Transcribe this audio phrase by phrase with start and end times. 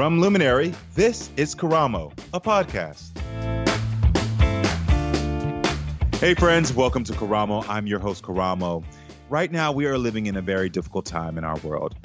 [0.00, 3.10] From Luminary, this is Karamo, a podcast.
[6.16, 7.68] Hey, friends, welcome to Karamo.
[7.68, 8.82] I'm your host, Karamo.
[9.28, 11.96] Right now, we are living in a very difficult time in our world.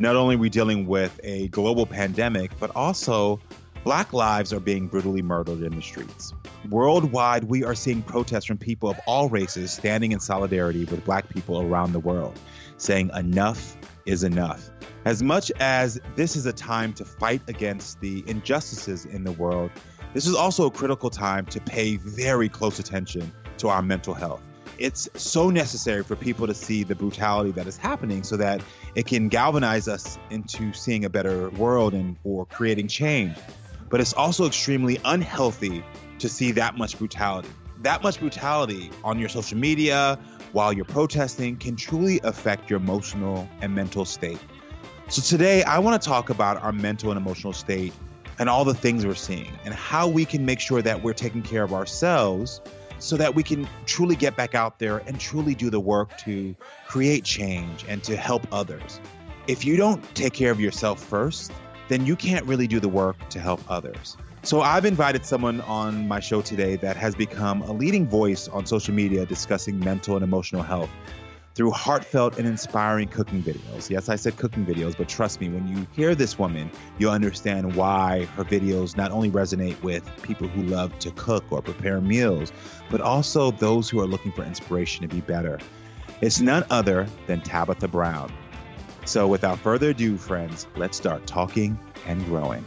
[0.00, 3.40] Not only are we dealing with a global pandemic, but also
[3.84, 6.34] Black lives are being brutally murdered in the streets.
[6.70, 11.28] Worldwide, we are seeing protests from people of all races standing in solidarity with Black
[11.28, 12.36] people around the world,
[12.78, 13.76] saying enough
[14.06, 14.70] is enough.
[15.04, 19.70] As much as this is a time to fight against the injustices in the world,
[20.14, 24.42] this is also a critical time to pay very close attention to our mental health.
[24.78, 28.62] It's so necessary for people to see the brutality that is happening so that
[28.94, 33.36] it can galvanize us into seeing a better world and or creating change.
[33.88, 35.84] But it's also extremely unhealthy
[36.18, 37.50] to see that much brutality.
[37.82, 40.18] That much brutality on your social media
[40.54, 44.38] while you're protesting can truly affect your emotional and mental state.
[45.08, 47.92] So, today I want to talk about our mental and emotional state
[48.38, 51.42] and all the things we're seeing and how we can make sure that we're taking
[51.42, 52.60] care of ourselves
[53.00, 56.54] so that we can truly get back out there and truly do the work to
[56.86, 59.00] create change and to help others.
[59.48, 61.52] If you don't take care of yourself first,
[61.88, 64.16] then you can't really do the work to help others.
[64.44, 68.66] So I've invited someone on my show today that has become a leading voice on
[68.66, 70.90] social media discussing mental and emotional health
[71.54, 73.88] through heartfelt and inspiring cooking videos.
[73.88, 77.74] Yes, I said cooking videos, but trust me, when you hear this woman, you'll understand
[77.74, 82.52] why her videos not only resonate with people who love to cook or prepare meals,
[82.90, 85.58] but also those who are looking for inspiration to be better.
[86.20, 88.30] It's none other than Tabitha Brown.
[89.06, 92.66] So, without further ado, friends, let's start talking and growing.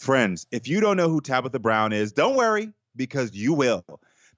[0.00, 3.84] Friends, if you don't know who Tabitha Brown is, don't worry because you will.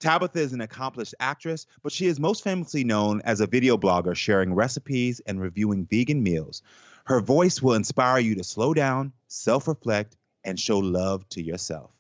[0.01, 4.17] Tabitha is an accomplished actress, but she is most famously known as a video blogger
[4.17, 6.63] sharing recipes and reviewing vegan meals.
[7.05, 11.93] Her voice will inspire you to slow down, self reflect, and show love to yourself.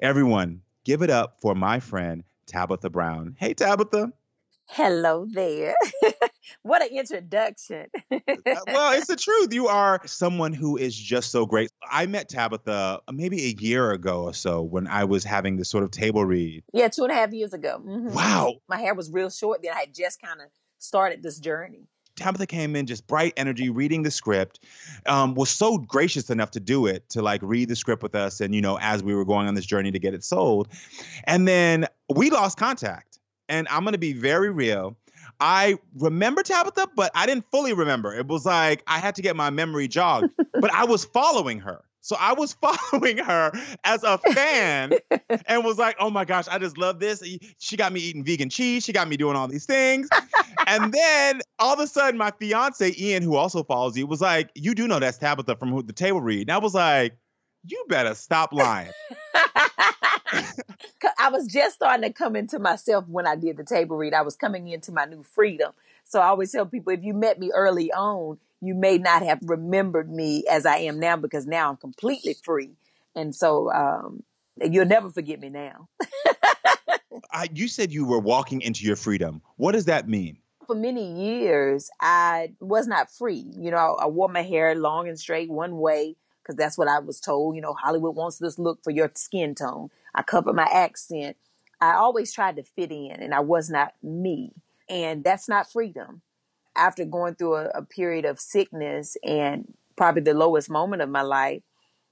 [0.00, 3.36] Everyone, give it up for my friend Tabitha Brown.
[3.38, 4.12] Hey, Tabitha.
[4.68, 5.76] Hello there.
[6.62, 7.86] what an introduction.
[8.10, 9.52] well, it's the truth.
[9.52, 11.70] You are someone who is just so great.
[11.90, 15.68] I met Tabitha uh, maybe a year ago or so when I was having this
[15.68, 16.62] sort of table read.
[16.72, 17.80] yeah, two and a half years ago.
[17.84, 18.12] Mhm.
[18.12, 18.54] Wow.
[18.68, 19.72] My hair was real short then.
[19.74, 20.48] I had just kind of
[20.78, 21.88] started this journey.
[22.16, 24.60] Tabitha came in just bright energy, reading the script,
[25.04, 28.40] um, was so gracious enough to do it, to like read the script with us.
[28.40, 30.68] And, you know, as we were going on this journey to get it sold.
[31.24, 33.18] And then we lost contact.
[33.50, 34.96] And I'm going to be very real.
[35.40, 38.14] I remember Tabitha, but I didn't fully remember.
[38.14, 41.82] It was like I had to get my memory jogged, but I was following her.
[42.00, 42.52] So I was
[42.92, 43.50] following her
[43.82, 44.92] as a fan
[45.46, 47.22] and was like, oh my gosh, I just love this.
[47.58, 48.84] She got me eating vegan cheese.
[48.84, 50.08] She got me doing all these things.
[50.68, 54.50] and then all of a sudden, my fiance, Ian, who also follows you, was like,
[54.54, 56.42] you do know that's Tabitha from the table read.
[56.42, 57.16] And I was like,
[57.64, 58.92] you better stop lying.
[61.18, 64.14] I was just starting to come into myself when I did the table read.
[64.14, 65.72] I was coming into my new freedom.
[66.04, 69.40] So I always tell people if you met me early on, you may not have
[69.42, 72.70] remembered me as I am now because now I'm completely free.
[73.14, 74.22] And so um,
[74.62, 75.88] you'll never forget me now.
[77.30, 79.42] I, you said you were walking into your freedom.
[79.56, 80.38] What does that mean?
[80.66, 83.44] For many years, I was not free.
[83.56, 86.98] You know, I wore my hair long and straight one way because that's what I
[87.00, 87.56] was told.
[87.56, 89.90] You know, Hollywood wants this look for your skin tone.
[90.16, 91.36] I covered my accent.
[91.80, 94.52] I always tried to fit in, and I was not me.
[94.88, 96.22] And that's not freedom.
[96.74, 101.22] After going through a, a period of sickness and probably the lowest moment of my
[101.22, 101.62] life,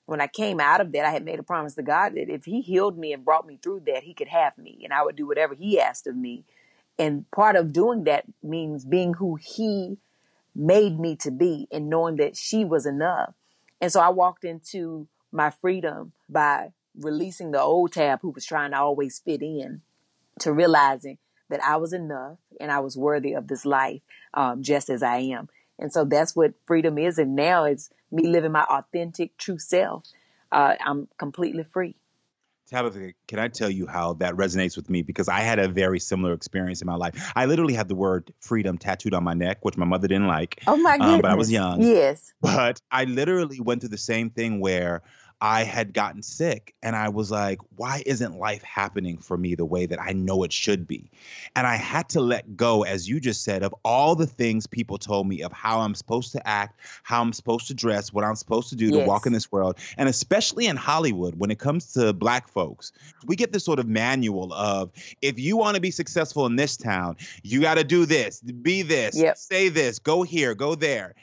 [0.07, 2.45] when I came out of that, I had made a promise to God that if
[2.45, 5.17] He healed me and brought me through that, He could have me and I would
[5.17, 6.45] do whatever He asked of me.
[6.99, 9.97] And part of doing that means being who He
[10.55, 13.35] made me to be and knowing that she was enough.
[13.81, 18.71] And so I walked into my freedom by releasing the old tab who was trying
[18.73, 19.83] to always fit in
[20.41, 21.19] to realizing
[21.51, 24.01] that I was enough and I was worthy of this life
[24.33, 25.49] um, just as I am.
[25.79, 27.19] And so that's what freedom is.
[27.19, 30.05] And now it's me living my authentic, true self.
[30.51, 31.97] Uh, I'm completely free.
[32.67, 35.03] Tabitha, can I tell you how that resonates with me?
[35.03, 37.33] Because I had a very similar experience in my life.
[37.37, 40.63] I literally had the word freedom tattooed on my neck, which my mother didn't like.
[40.67, 41.15] Oh my goodness.
[41.15, 41.83] Um, but I was young.
[41.83, 42.33] Yes.
[42.41, 45.03] But I literally went through the same thing where
[45.41, 49.65] I had gotten sick and I was like, why isn't life happening for me the
[49.65, 51.11] way that I know it should be?
[51.55, 54.97] And I had to let go, as you just said, of all the things people
[54.97, 58.37] told me of how I'm supposed to act, how I'm supposed to dress, what I'm
[58.37, 58.95] supposed to do yes.
[58.95, 59.79] to walk in this world.
[59.99, 62.93] And especially in Hollywood, when it comes to black folks,
[63.27, 66.77] we get this sort of manual of if you want to be successful in this
[66.77, 69.37] town, you got to do this, be this, yep.
[69.37, 71.15] say this, go here, go there.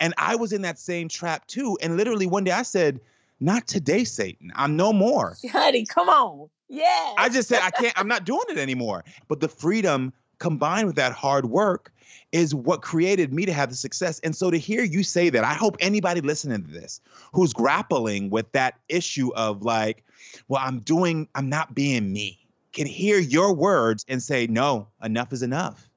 [0.00, 1.78] And I was in that same trap too.
[1.82, 3.00] And literally one day I said,
[3.40, 4.52] not today, Satan.
[4.54, 5.36] I'm no more.
[5.50, 6.48] Honey, come on.
[6.68, 7.14] Yeah.
[7.18, 9.04] I just said I can't, I'm not doing it anymore.
[9.28, 11.92] But the freedom combined with that hard work
[12.32, 14.20] is what created me to have the success.
[14.20, 17.00] And so to hear you say that, I hope anybody listening to this
[17.32, 20.04] who's grappling with that issue of like,
[20.48, 22.38] well, I'm doing, I'm not being me,
[22.72, 25.88] can hear your words and say, no, enough is enough.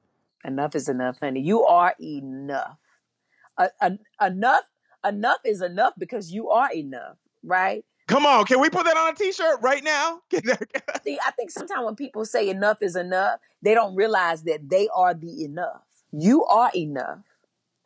[0.44, 1.40] Enough is enough, honey.
[1.40, 2.78] You are enough.
[3.56, 3.90] Uh, uh,
[4.20, 4.64] enough,
[5.04, 7.84] enough is enough because you are enough right?
[8.06, 10.20] Come on, can we put that on a t-shirt right now?
[11.04, 14.88] See, I think sometimes when people say enough is enough, they don't realize that they
[14.94, 15.82] are the enough.
[16.12, 17.20] You are enough.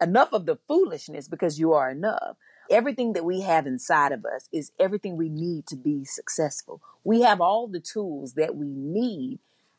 [0.01, 2.37] Enough of the foolishness because you are enough.
[2.71, 6.83] Everything that we have inside of us is everything we need to be successful.
[7.05, 9.39] We have all the tools that we need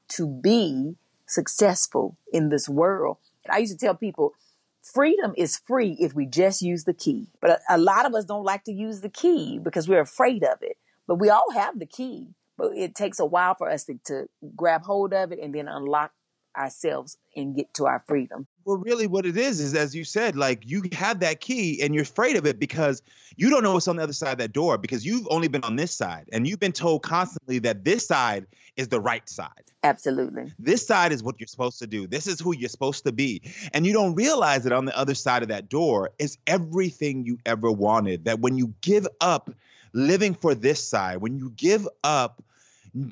[0.10, 0.96] to be
[1.28, 3.18] successful in this world.
[3.50, 4.34] I used to tell people,
[4.82, 7.30] freedom is free if we just use the key.
[7.42, 10.44] But a, a, lot of us don't like to use the key because we're afraid
[10.44, 10.78] of it.
[11.08, 12.28] But we all have the key.
[12.58, 15.68] But it takes a while for us to, to grab hold of it and then
[15.68, 16.12] unlock
[16.60, 18.46] ourselves and get to our freedom.
[18.66, 21.96] Well, really, what it is is, as you said, like you have that key and
[21.96, 23.02] you're afraid of it because
[23.36, 25.64] you don't know what's on the other side of that door because you've only been
[25.64, 28.46] on this side and you've been told constantly that this side
[28.76, 29.72] is the right side.
[29.84, 30.52] Absolutely.
[30.60, 32.06] This side is what you're supposed to do.
[32.06, 33.42] This is who you're supposed to be.
[33.74, 37.40] And you don't realize that on the other side of that door is everything you
[37.46, 38.26] ever wanted.
[38.26, 39.50] That when you give up
[39.94, 42.44] living for this side, when you give up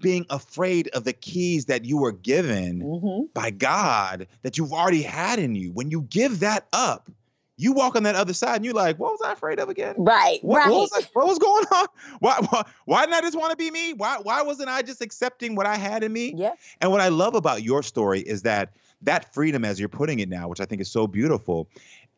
[0.01, 3.25] being afraid of the keys that you were given mm-hmm.
[3.33, 5.71] by God that you've already had in you.
[5.71, 7.09] When you give that up,
[7.57, 9.95] you walk on that other side and you're like, what was I afraid of again?
[9.97, 10.69] Right, what, right.
[10.69, 11.87] What was, I, what was going on?
[12.19, 13.93] Why, why, why didn't I just want to be me?
[13.93, 16.33] Why, why wasn't I just accepting what I had in me?
[16.35, 16.53] Yeah.
[16.81, 20.29] And what I love about your story is that that freedom, as you're putting it
[20.29, 21.67] now, which I think is so beautiful,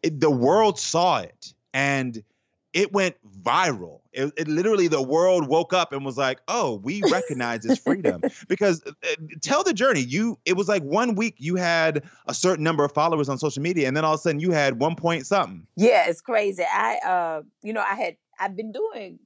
[0.04, 2.22] it, the world saw it and
[2.74, 4.02] it went viral.
[4.12, 8.22] It, it, literally the world woke up and was like, "Oh, we recognize this freedom."
[8.48, 8.92] because uh,
[9.42, 10.02] tell the journey.
[10.02, 13.62] You it was like one week you had a certain number of followers on social
[13.62, 15.66] media, and then all of a sudden you had one point something.
[15.76, 16.64] Yeah, it's crazy.
[16.64, 19.20] I uh, you know, I had I've been doing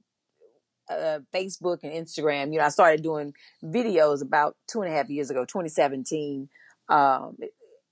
[0.88, 2.52] uh, Facebook and Instagram.
[2.52, 6.48] You know, I started doing videos about two and a half years ago, 2017,
[6.88, 7.36] um,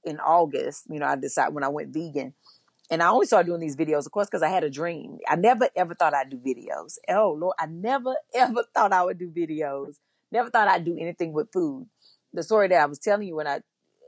[0.05, 0.85] in August.
[0.89, 2.35] You know, I decided when I went vegan
[2.91, 5.19] and I only started doing these videos, of course, because I had a dream.
[5.29, 6.99] I never ever thought I'd do videos.
[7.09, 9.97] Oh Lord, I never ever thought I would do videos.
[10.31, 11.87] Never thought I'd do anything with food.
[12.33, 13.61] The story that I was telling you when I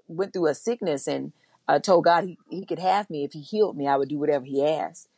[0.08, 1.32] went through a sickness and
[1.68, 4.18] uh, told God he, he could have me if he healed me, I would do
[4.18, 5.08] whatever he asked.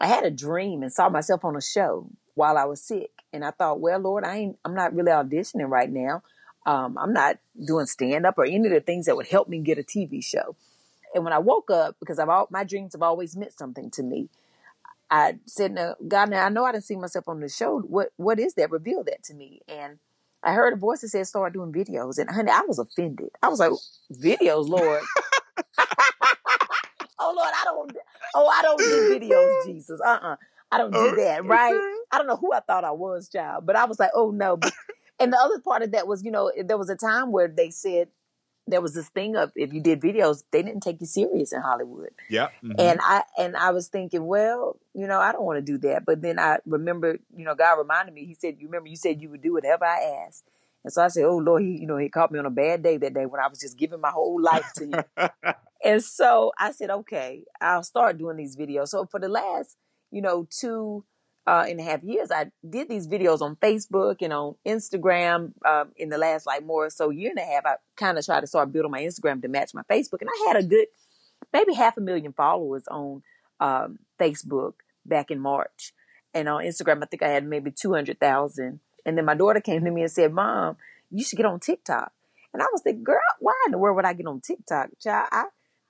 [0.00, 3.44] I had a dream and saw myself on a show while I was sick, and
[3.44, 6.22] I thought, well, Lord, I ain't, I'm not really auditioning right now.
[6.66, 9.58] Um, I'm not doing stand up or any of the things that would help me
[9.60, 10.54] get a TV show.
[11.14, 14.02] And when I woke up, because I've all, my dreams have always meant something to
[14.02, 14.28] me,
[15.10, 17.80] I said, "Now, God, now I know I didn't see myself on the show.
[17.80, 18.70] What what is that?
[18.70, 19.98] Reveal that to me." And
[20.42, 23.30] I heard a voice that said, "Start doing videos." And honey, I was offended.
[23.42, 23.72] I was like,
[24.12, 25.02] "Videos, Lord."
[27.18, 27.96] oh Lord, I don't.
[28.34, 30.00] Oh, I don't do videos, Jesus.
[30.04, 30.32] Uh, uh-uh.
[30.32, 30.36] uh
[30.70, 31.44] I don't do that.
[31.46, 31.80] Right?
[32.12, 34.58] I don't know who I thought I was, child, but I was like, "Oh no."
[35.18, 37.70] and the other part of that was, you know, there was a time where they
[37.70, 38.08] said
[38.70, 41.60] there was this thing of if you did videos, they didn't take you serious in
[41.60, 42.10] Hollywood.
[42.28, 42.48] Yeah.
[42.62, 42.72] Mm-hmm.
[42.78, 46.04] And I and I was thinking, well, you know, I don't want to do that.
[46.04, 48.24] But then I remember, you know, God reminded me.
[48.24, 50.44] He said, "You remember, you said you would do whatever I asked."
[50.84, 52.82] And so I said, "Oh Lord, he, you know, he caught me on a bad
[52.82, 55.30] day that day when I was just giving my whole life to him."
[55.84, 59.76] and so I said, "Okay, I'll start doing these videos." So for the last,
[60.10, 61.04] you know, two
[61.48, 65.52] uh, and a half years, I did these videos on Facebook and on Instagram.
[65.64, 68.40] Um, in the last like more so year and a half, I kind of tried
[68.40, 70.88] to start building my Instagram to match my Facebook, and I had a good
[71.50, 73.22] maybe half a million followers on
[73.60, 74.74] um, Facebook
[75.06, 75.94] back in March,
[76.34, 78.80] and on Instagram, I think I had maybe two hundred thousand.
[79.06, 80.76] And then my daughter came to me and said, "Mom,
[81.10, 82.12] you should get on TikTok."
[82.52, 85.28] And I was like, "Girl, why in the world would I get on TikTok, child?
[85.32, 85.44] I,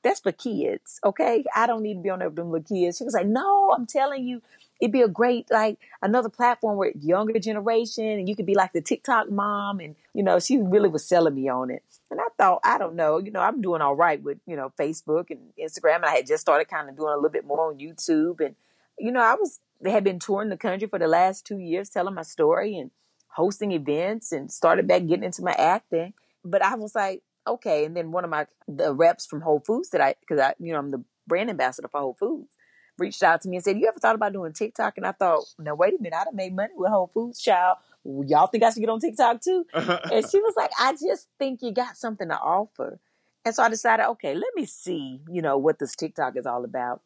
[0.04, 1.42] that's for kids, okay?
[1.56, 3.74] I don't need to be on there with them little kids." She was like, "No,
[3.76, 4.40] I'm telling you."
[4.80, 8.72] It'd be a great like another platform where younger generation and you could be like
[8.72, 11.82] the TikTok mom and you know she really was selling me on it.
[12.10, 14.72] And I thought I don't know you know I'm doing all right with you know
[14.78, 15.96] Facebook and Instagram.
[15.96, 18.54] And I had just started kind of doing a little bit more on YouTube and
[18.98, 22.14] you know I was had been touring the country for the last two years telling
[22.14, 22.90] my story and
[23.28, 26.12] hosting events and started back getting into my acting.
[26.44, 27.86] But I was like okay.
[27.86, 30.72] And then one of my the reps from Whole Foods that I because I you
[30.72, 32.54] know I'm the brand ambassador for Whole Foods
[32.98, 35.44] reached out to me and said, "You ever thought about doing TikTok?" And I thought,
[35.58, 37.78] "No, wait a minute, I'd have made money with Whole Foods, child.
[38.04, 41.62] Y'all think I should get on TikTok too?" and she was like, "I just think
[41.62, 43.00] you got something to offer."
[43.44, 46.64] And so I decided, okay, let me see, you know, what this TikTok is all
[46.64, 47.00] about.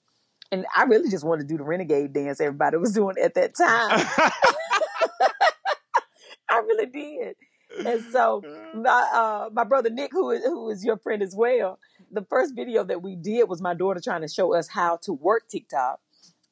[0.51, 3.55] And I really just wanted to do the renegade dance everybody was doing at that
[3.55, 4.07] time.
[6.51, 7.37] I really did.
[7.87, 8.43] And so
[8.75, 11.79] my uh, my brother Nick, who is who is your friend as well,
[12.11, 15.12] the first video that we did was my daughter trying to show us how to
[15.12, 16.00] work TikTok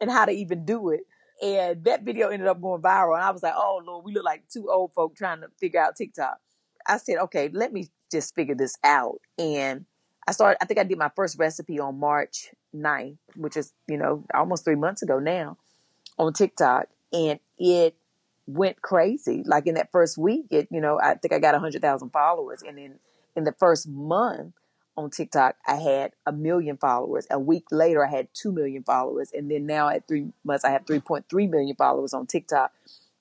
[0.00, 1.00] and how to even do it.
[1.42, 3.14] And that video ended up going viral.
[3.14, 5.80] And I was like, oh Lord, we look like two old folk trying to figure
[5.80, 6.38] out TikTok.
[6.86, 9.20] I said, okay, let me just figure this out.
[9.38, 9.84] And
[10.26, 13.96] I started, I think I did my first recipe on March 9th, which is, you
[13.96, 15.56] know, almost three months ago now
[16.18, 16.88] on TikTok.
[17.12, 17.96] And it
[18.56, 19.42] went crazy.
[19.44, 22.62] Like in that first week, it, you know, I think I got 100,000 followers.
[22.62, 22.98] And then
[23.36, 24.54] in the first month,
[24.96, 27.26] on TikTok, I had a million followers.
[27.30, 29.30] A week later, I had 2 million followers.
[29.32, 32.72] And then now at three months, I have 3.3 million followers on TikTok.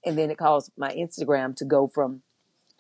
[0.06, 2.22] And then it caused my Instagram to go from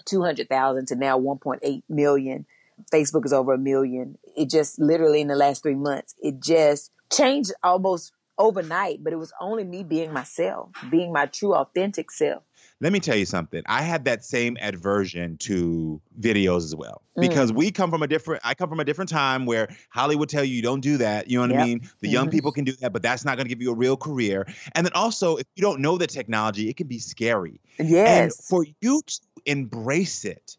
[0.05, 2.45] 200,000 to now 1.8 million.
[2.91, 4.17] Facebook is over a million.
[4.35, 9.17] It just literally in the last three months, it just changed almost overnight, but it
[9.17, 12.41] was only me being myself, being my true, authentic self.
[12.81, 13.61] Let me tell you something.
[13.65, 17.55] I had that same aversion to videos as well because mm.
[17.55, 18.41] we come from a different.
[18.45, 21.29] I come from a different time where Hollywood tell you you don't do that.
[21.29, 21.61] You know what yep.
[21.61, 21.89] I mean?
[21.99, 22.31] The young mm-hmm.
[22.31, 24.47] people can do that, but that's not going to give you a real career.
[24.75, 27.59] And then also, if you don't know the technology, it can be scary.
[27.79, 28.07] Yes.
[28.07, 30.57] And for you to embrace it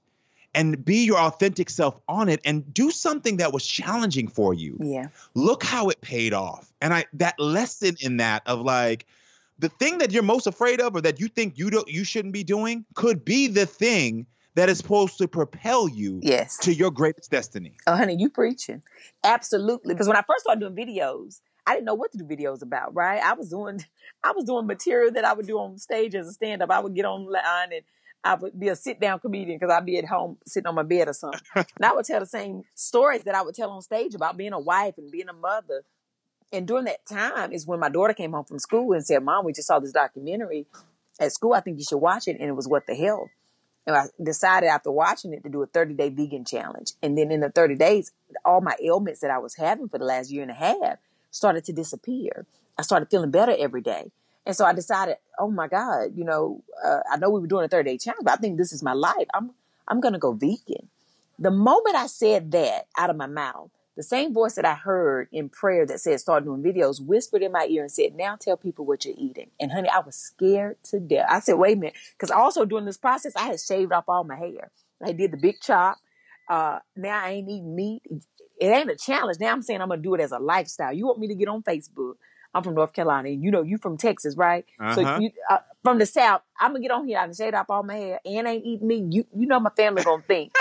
[0.54, 4.76] and be your authentic self on it and do something that was challenging for you.
[4.80, 5.08] Yeah.
[5.34, 6.72] Look how it paid off.
[6.80, 9.06] And I that lesson in that of like
[9.58, 12.34] the thing that you're most afraid of or that you think you don't you shouldn't
[12.34, 16.58] be doing could be the thing that is supposed to propel you yes.
[16.58, 17.76] to your greatest destiny.
[17.86, 18.82] Oh, honey, you preaching.
[19.22, 19.94] Absolutely.
[19.94, 22.94] Because when I first started doing videos, I didn't know what to do videos about,
[22.94, 23.22] right?
[23.22, 23.84] I was doing
[24.24, 26.70] I was doing material that I would do on stage as a stand-up.
[26.70, 27.82] I would get online and
[28.22, 31.08] I would be a sit-down comedian because I'd be at home sitting on my bed
[31.08, 31.40] or something.
[31.54, 34.52] and I would tell the same stories that I would tell on stage about being
[34.52, 35.84] a wife and being a mother
[36.52, 39.44] and during that time is when my daughter came home from school and said, Mom,
[39.44, 40.66] we just saw this documentary
[41.20, 41.52] at school.
[41.52, 42.38] I think you should watch it.
[42.40, 43.30] And it was What the Health.
[43.86, 46.92] And I decided after watching it to do a 30 day vegan challenge.
[47.02, 48.12] And then in the 30 days,
[48.44, 50.98] all my ailments that I was having for the last year and a half
[51.30, 52.46] started to disappear.
[52.76, 54.10] I started feeling better every day.
[54.46, 57.64] And so I decided, oh my God, you know, uh, I know we were doing
[57.64, 59.26] a 30 day challenge, but I think this is my life.
[59.34, 59.50] I'm,
[59.86, 60.88] I'm going to go vegan.
[61.38, 65.28] The moment I said that out of my mouth, the same voice that I heard
[65.32, 68.56] in prayer that said, start doing videos, whispered in my ear and said, now tell
[68.56, 69.50] people what you're eating.
[69.60, 71.26] And honey, I was scared to death.
[71.28, 71.96] I said, wait a minute.
[72.18, 74.70] Cause also during this process, I had shaved off all my hair.
[75.04, 75.98] I did the big chop.
[76.48, 78.02] Uh, now I ain't eating meat.
[78.60, 79.38] It ain't a challenge.
[79.38, 80.92] Now I'm saying I'm going to do it as a lifestyle.
[80.92, 82.14] You want me to get on Facebook.
[82.54, 84.64] I'm from North Carolina and you know, you from Texas, right?
[84.78, 84.94] Uh-huh.
[84.94, 87.18] So you, uh, from the South, I'm gonna get on here.
[87.18, 89.06] I shaved off all my hair and ain't eating me.
[89.08, 90.52] You, you know, my family gonna think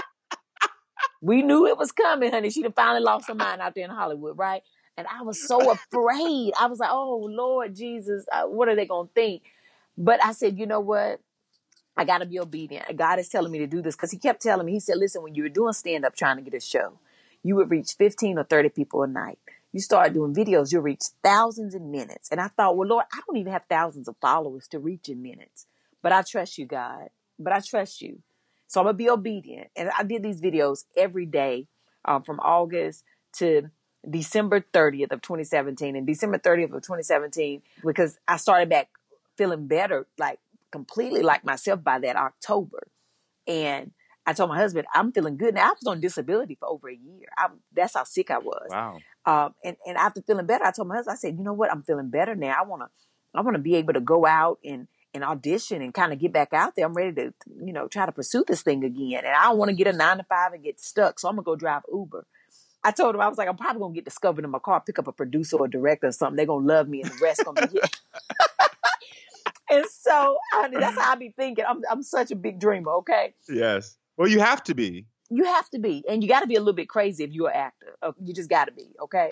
[1.22, 2.50] we knew it was coming, honey.
[2.50, 4.62] She would finally lost her mind out there in Hollywood, right?
[4.98, 6.54] And I was so afraid.
[6.60, 9.44] I was like, oh, Lord Jesus, uh, what are they going to think?
[9.98, 11.20] But I said, you know what?
[11.98, 12.96] I got to be obedient.
[12.96, 15.22] God is telling me to do this because He kept telling me, He said, listen,
[15.22, 17.00] when you were doing stand up trying to get a show,
[17.44, 19.40] you would reach 15 or 30 people a night.
[19.72, 22.30] You start doing videos, you'll reach thousands in minutes.
[22.32, 25.22] And I thought, well, Lord, I don't even have thousands of followers to reach in
[25.22, 25.68] minutes.
[26.02, 27.10] But I trust you, God.
[27.38, 28.20] But I trust you.
[28.68, 29.68] So I'm gonna be obedient.
[29.76, 31.68] And I did these videos every day
[32.06, 33.70] um, from August to
[34.10, 35.96] December 30th of 2017.
[35.96, 38.90] And December 30th of 2017, because I started back
[39.38, 40.40] feeling better, like
[40.72, 42.88] completely like myself by that October.
[43.48, 43.92] And
[44.26, 45.56] I told my husband, I'm feeling good.
[45.56, 47.30] Now I was on disability for over a year.
[47.36, 48.68] I, that's how sick I was.
[48.70, 49.00] Wow.
[49.26, 51.72] Um, and, and after feeling better, I told my husband, I said, you know what?
[51.72, 52.56] I'm feeling better now.
[52.60, 52.90] I want to
[53.34, 56.32] I want to be able to go out and and audition and kind of get
[56.32, 56.86] back out there.
[56.86, 57.34] I'm ready to,
[57.64, 59.26] you know, try to pursue this thing again.
[59.26, 61.20] And I don't want to get a nine to five and get stuck.
[61.20, 62.26] So I'm gonna go drive Uber.
[62.84, 65.00] I told him I was like, I'm probably gonna get discovered in my car, pick
[65.00, 66.38] up a producer or a director or something.
[66.38, 67.80] They're gonna love me, and the rest gonna be
[69.70, 71.66] and so I, that's how I be thinking.
[71.68, 72.92] I'm I'm such a big dreamer.
[72.98, 73.34] Okay.
[73.48, 73.98] Yes.
[74.18, 75.06] Well, you have to be.
[75.30, 77.50] You have to be, and you got to be a little bit crazy if you're
[77.50, 77.96] an actor.
[78.02, 78.90] Uh, You just got to be.
[79.04, 79.30] Okay.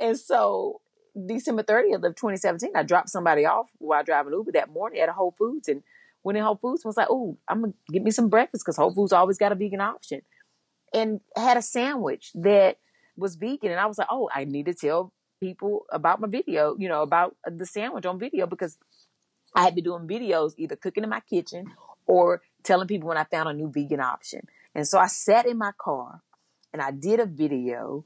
[0.00, 0.80] And so
[1.26, 5.12] December 30th of 2017, I dropped somebody off while driving Uber that morning at a
[5.12, 5.82] Whole Foods and
[6.24, 8.64] went in Whole Foods and was like, oh, I'm going to get me some breakfast
[8.64, 10.22] because Whole Foods always got a vegan option.
[10.92, 12.78] And had a sandwich that
[13.16, 13.70] was vegan.
[13.70, 17.02] And I was like, oh, I need to tell people about my video, you know,
[17.02, 18.76] about the sandwich on video because
[19.54, 21.66] I had been doing videos either cooking in my kitchen
[22.06, 24.42] or telling people when I found a new vegan option.
[24.74, 26.22] And so I sat in my car
[26.72, 28.04] and I did a video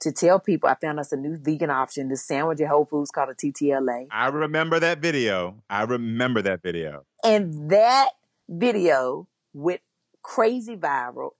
[0.00, 3.10] to tell people I found us a new vegan option, this sandwich at Whole Foods
[3.10, 4.08] called a TTLA.
[4.10, 5.62] I remember that video.
[5.70, 7.04] I remember that video.
[7.24, 8.10] And that
[8.48, 9.80] video went
[10.22, 11.30] crazy viral.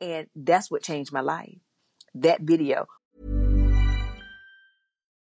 [0.00, 1.58] And that's what changed my life.
[2.14, 2.86] That video.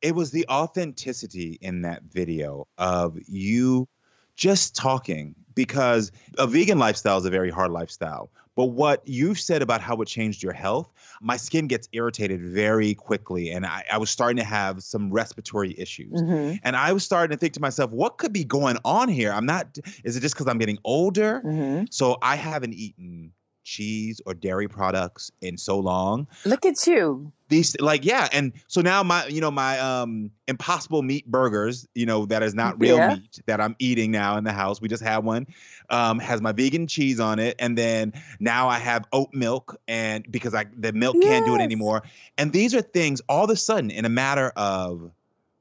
[0.00, 3.88] It was the authenticity in that video of you
[4.36, 8.30] just talking because a vegan lifestyle is a very hard lifestyle.
[8.54, 12.94] But what you've said about how it changed your health, my skin gets irritated very
[12.94, 13.50] quickly.
[13.50, 16.20] And I, I was starting to have some respiratory issues.
[16.20, 16.58] Mhm.
[16.64, 19.32] And I was starting to think to myself, what could be going on here?
[19.32, 21.40] I'm not, is it just because I'm getting older?
[21.44, 21.92] Mhm.
[21.92, 23.32] So I haven't eaten
[23.68, 27.32] cheese or dairy products in so long Look at you.
[27.50, 32.06] these like yeah and so now my you know my um impossible meat burgers you
[32.06, 33.14] know that is not real Yeah.
[33.16, 35.46] meat that i'm eating now in the house we just had one
[35.90, 40.26] um has my vegan cheese on it and then now i have oat milk and
[40.30, 42.02] because i the milk can't do it anymore
[42.38, 45.10] and these are things all of a sudden in a matter of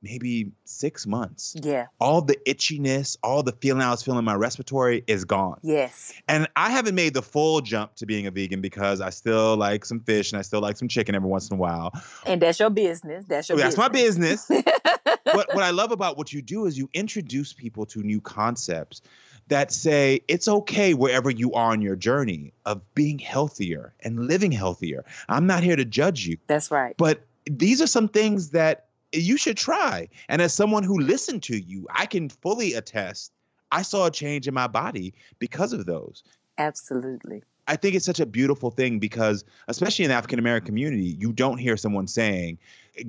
[0.07, 1.87] maybe six months Yeah.
[1.99, 6.13] all the itchiness all the feeling i was feeling in my respiratory is gone Yes.
[6.27, 9.85] and I haven't made the full jump to being a vegan because I still like
[9.85, 11.91] some fish and I still like some chicken every once in a while.
[12.25, 13.25] And that's your business.
[13.27, 14.49] That's your oh, That's my business.
[14.49, 19.01] what what I love about what you do is you introduce people to new concepts
[19.49, 24.51] that say it's okay wherever you are on your journey of being healthier and living
[24.51, 25.05] healthier.
[25.29, 26.95] I'm not here to judge you, That's right.
[26.97, 30.07] but these are some things that you should try.
[30.29, 33.31] And as someone who listened to you, I can fully attest
[33.71, 36.23] I saw a change in my body because of those.
[36.57, 37.43] Absolutely.
[37.67, 41.33] I think it's such a beautiful thing because, especially in the African American community, you
[41.33, 42.57] don't hear someone saying,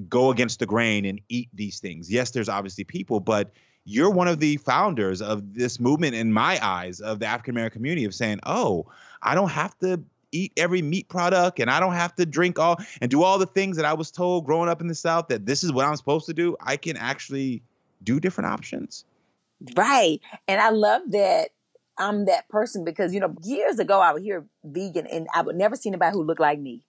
[0.09, 2.11] go against the grain and eat these things.
[2.11, 3.53] Yes, there's obviously people, but
[3.85, 7.79] you're one of the founders of this movement, in my eyes, of the African American
[7.79, 8.87] community of saying, oh,
[9.23, 12.79] I don't have to eat every meat product and I don't have to drink all
[13.01, 15.47] and do all the things that I was told growing up in the South that
[15.47, 16.57] this is what I'm supposed to do.
[16.61, 17.63] I can actually
[18.03, 19.05] do different options.
[19.75, 20.21] Right.
[20.47, 21.51] And I love that
[21.99, 25.57] I'm that person because, you know, years ago I would hear vegan and I would
[25.57, 26.85] never see anybody who looked like me.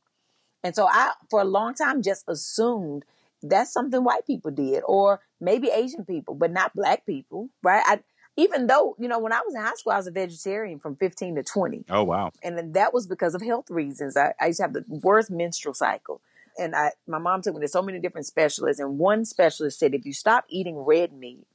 [0.63, 3.05] And so I, for a long time, just assumed
[3.41, 7.81] that's something white people did or maybe Asian people, but not black people, right?
[7.85, 7.99] I,
[8.39, 10.95] even though, you know, when I was in high school, I was a vegetarian from
[10.95, 11.85] 15 to 20.
[11.89, 12.31] Oh, wow.
[12.41, 14.15] And that was because of health reasons.
[14.15, 16.21] I, I used to have the worst menstrual cycle.
[16.57, 18.79] And I, my mom took me to so many different specialists.
[18.79, 21.47] And one specialist said, if you stop eating red meat,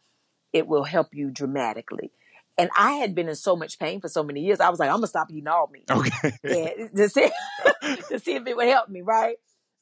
[0.53, 2.11] it will help you dramatically.
[2.59, 4.61] And I had been in so much pain for so many years.
[4.61, 5.91] I was like, I'm gonna stop eating all meat.
[5.91, 6.89] Okay.
[6.95, 7.31] To see,
[8.09, 9.37] to see if it would help me, right?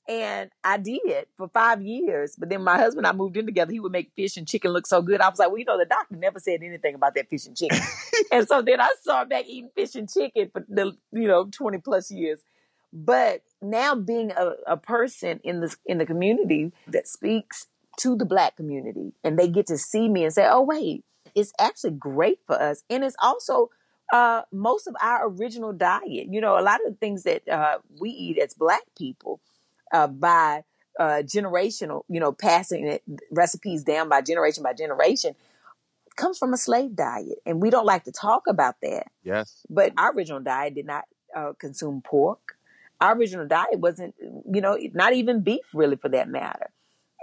[0.09, 2.35] And I did for five years.
[2.37, 3.73] But then my husband and I moved in together.
[3.73, 5.21] He would make fish and chicken look so good.
[5.21, 7.57] I was like, well, you know, the doctor never said anything about that fish and
[7.57, 7.79] chicken.
[8.33, 11.79] and so then I started back eating fish and chicken for the, you know, 20
[11.79, 12.41] plus years.
[12.93, 17.69] But now being a, a person in the in the community that speaks
[18.01, 21.53] to the black community and they get to see me and say, oh, wait, it's
[21.59, 22.83] actually great for us.
[22.91, 23.71] And it's also
[24.13, 26.27] uh, most of our original diet.
[26.31, 29.41] You know, a lot of the things that uh, we eat as black people
[29.93, 30.65] uh, by
[30.99, 35.35] uh, generational, you know, passing it, recipes down by generation by generation
[36.17, 37.39] comes from a slave diet.
[37.47, 39.07] And we don't like to talk about that.
[39.25, 39.65] Yes.
[39.71, 42.57] But our original diet did not uh, consume pork.
[43.01, 46.71] Our original diet wasn't, you know, not even beef really for that matter.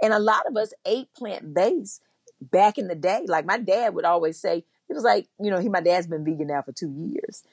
[0.02, 2.02] And a lot of us ate plant based
[2.40, 3.24] back in the day.
[3.26, 6.24] Like my dad would always say, he was like, you know, he, my dad's been
[6.24, 7.44] vegan now for two years.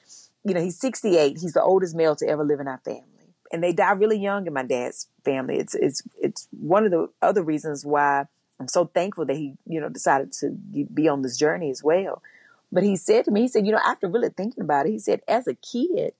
[0.44, 1.38] You know, he's 68.
[1.38, 3.04] He's the oldest male to ever live in our family.
[3.50, 5.56] And they die really young in my dad's family.
[5.56, 8.24] It's, it's, it's one of the other reasons why
[8.60, 12.22] I'm so thankful that he, you know, decided to be on this journey as well.
[12.70, 14.98] But he said to me, he said, you know, after really thinking about it, he
[14.98, 16.12] said, as a kid,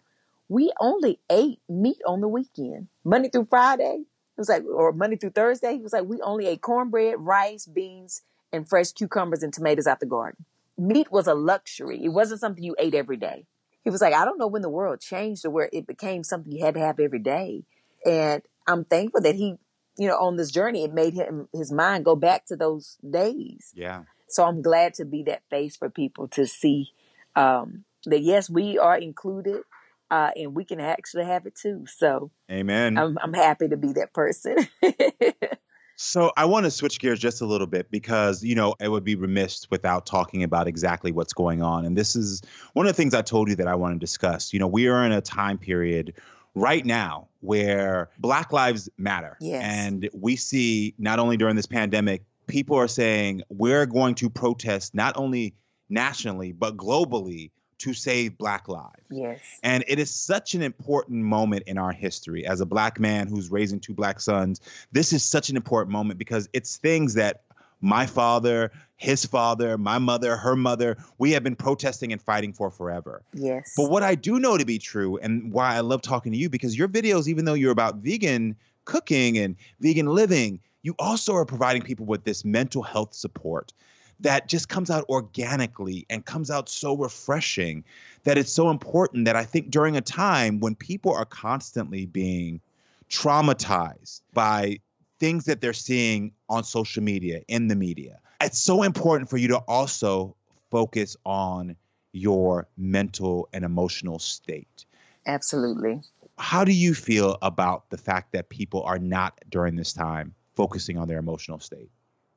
[0.48, 4.04] we only ate meat on the weekend, Monday through Friday.
[4.04, 5.74] It was like, or Monday through Thursday.
[5.74, 10.00] He was like, we only ate cornbread, rice, beans, and fresh cucumbers and tomatoes out
[10.00, 10.46] the garden.
[10.78, 12.02] Meat was a luxury.
[12.02, 13.44] It wasn't something you ate every day.
[13.84, 16.52] He was like, I don't know when the world changed to where it became something
[16.52, 17.64] you had to have every day.
[18.04, 19.54] And I'm thankful that he,
[19.96, 23.72] you know, on this journey, it made him his mind go back to those days.
[23.74, 24.02] Yeah.
[24.28, 26.90] So I'm glad to be that face for people to see
[27.34, 29.62] um, that yes, we are included,
[30.10, 31.86] uh, and we can actually have it too.
[31.86, 32.98] So, Amen.
[32.98, 34.56] I'm, I'm happy to be that person.
[36.00, 39.02] So I want to switch gears just a little bit because, you know, it would
[39.02, 41.84] be remiss without talking about exactly what's going on.
[41.84, 42.40] And this is
[42.74, 44.52] one of the things I told you that I want to discuss.
[44.52, 46.14] You know, we are in a time period
[46.54, 49.36] right now where Black Lives Matter.
[49.40, 49.60] Yes.
[49.64, 54.94] And we see not only during this pandemic, people are saying we're going to protest
[54.94, 55.56] not only
[55.88, 58.92] nationally, but globally to save Black lives.
[59.10, 59.40] yes.
[59.62, 62.46] And it is such an important moment in our history.
[62.46, 64.60] As a black man who's raising two black sons,
[64.92, 67.42] this is such an important moment because it's things that
[67.80, 72.70] my father, his father, my mother, her mother, we have been protesting and fighting for
[72.70, 73.22] forever.
[73.32, 73.74] Yes.
[73.76, 76.48] But what I do know to be true, and why I love talking to you,
[76.50, 81.44] because your videos, even though you're about vegan cooking and vegan living, you also are
[81.44, 83.72] providing people with this mental health support
[84.20, 87.84] that just comes out organically and comes out so refreshing
[88.24, 92.60] that it's so important that I think during a time when people are constantly being
[93.08, 94.78] traumatized by
[95.18, 99.48] things that they're seeing on social media, in the media, it's so important for you
[99.48, 100.36] to also
[100.70, 101.76] focus on
[102.12, 104.84] your mental and emotional state.
[105.26, 106.00] Absolutely.
[106.38, 110.96] How do you feel about the fact that people are not during this time focusing
[110.96, 111.90] on their emotional state?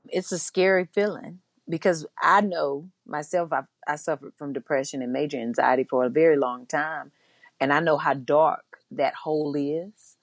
[0.05, 1.39] It's a scary feeling
[1.71, 6.37] because I know myself, I've, I suffered from depression and major anxiety for a very
[6.37, 7.11] long time.
[7.59, 10.17] And I know how dark that hole is.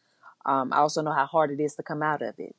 [0.45, 2.55] Um, I also know how hard it is to come out of it.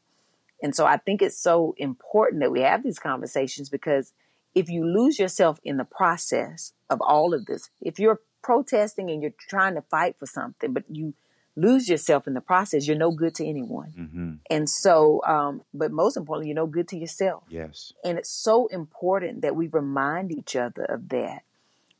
[0.62, 4.12] And so I think it's so important that we have these conversations because
[4.56, 9.22] if you lose yourself in the process of all of this, if you're protesting and
[9.22, 11.14] you're trying to fight for something, but you
[11.60, 13.94] lose yourself in the process, you're no good to anyone.
[13.98, 14.34] Mm-hmm.
[14.50, 17.44] And so, um, but most importantly, you're no good to yourself.
[17.50, 17.94] Yes.
[18.04, 21.44] And it's so important that we remind each other of that,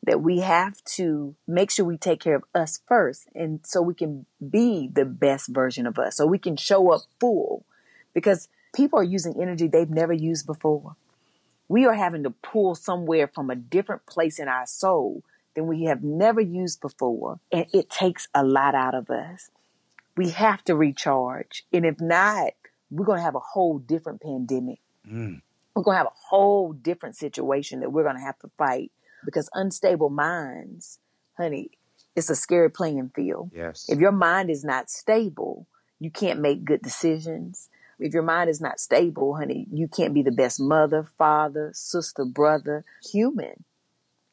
[0.04, 3.28] that we have to make sure we take care of us first.
[3.36, 7.02] And so we can be the best version of us, so we can show up
[7.20, 7.66] full
[8.14, 10.96] because people are using energy they've never used before.
[11.68, 15.24] We are having to pull somewhere from a different place in our soul
[15.56, 17.40] than we have never used before.
[17.52, 19.50] And it takes a lot out of us.
[20.16, 21.66] We have to recharge.
[21.72, 22.54] And if not,
[22.92, 24.80] we're going to have a whole different pandemic.
[25.10, 25.42] Mm.
[25.76, 28.92] We're going to have a whole different situation that we're going to have to fight
[29.24, 31.00] because unstable minds,
[31.38, 31.72] honey,
[32.16, 33.52] it's a scary playing field.
[33.56, 33.86] Yes.
[33.88, 35.68] If your mind is not stable,
[36.00, 37.70] you can't make good decisions.
[38.00, 42.26] If your mind is not stable, honey, you can't be the best mother, father, sister,
[42.26, 43.64] brother, human.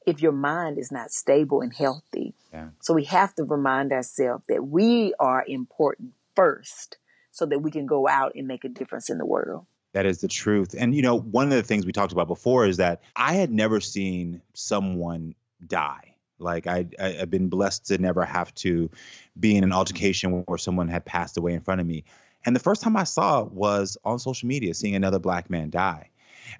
[0.06, 2.34] If your mind is not stable and healthy.
[2.52, 2.68] Yeah.
[2.80, 6.98] So we have to remind ourselves that we are important first
[7.32, 9.66] so that we can go out and make a difference in the world.
[9.92, 10.74] That is the truth.
[10.78, 13.50] And, you know, one of the things we talked about before is that I had
[13.50, 15.34] never seen someone
[15.66, 16.14] die.
[16.38, 18.90] Like I, I, have been blessed to never have to
[19.38, 22.04] be in an altercation where someone had passed away in front of me.
[22.44, 25.70] And the first time I saw it was on social media, seeing another black man
[25.70, 26.10] die.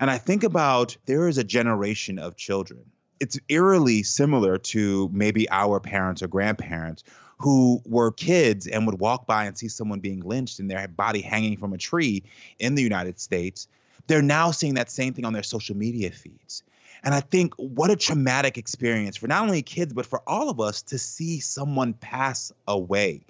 [0.00, 2.90] And I think about there is a generation of children.
[3.20, 7.04] It's eerily similar to maybe our parents or grandparents
[7.38, 11.20] who were kids and would walk by and see someone being lynched and their body
[11.20, 12.22] hanging from a tree
[12.58, 13.68] in the United States.
[14.06, 16.62] They're now seeing that same thing on their social media feeds.
[17.02, 20.60] And I think what a traumatic experience for not only kids, but for all of
[20.60, 23.20] us to see someone pass away.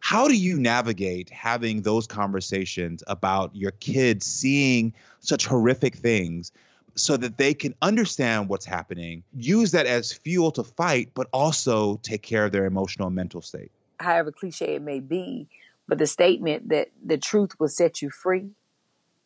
[0.00, 6.52] How do you navigate having those conversations about your kids seeing such horrific things
[6.94, 11.96] so that they can understand what's happening, use that as fuel to fight, but also
[12.02, 13.70] take care of their emotional and mental state?
[13.98, 15.48] However cliche it may be,
[15.88, 18.50] but the statement that the truth will set you free